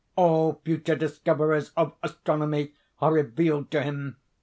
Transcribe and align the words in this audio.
All 0.15 0.59
future 0.65 0.95
discoveries 0.95 1.69
of 1.77 1.93
Astronomy 2.01 2.73
are 3.01 3.13
revealed 3.13 3.69
to 3.69 3.83
him. 3.83 4.17